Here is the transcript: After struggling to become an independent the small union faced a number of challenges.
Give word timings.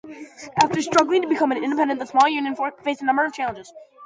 After 0.59 0.81
struggling 0.81 1.21
to 1.21 1.27
become 1.27 1.51
an 1.51 1.63
independent 1.63 1.99
the 1.99 2.07
small 2.07 2.27
union 2.27 2.55
faced 2.81 3.03
a 3.03 3.05
number 3.05 3.23
of 3.23 3.35
challenges. 3.35 3.71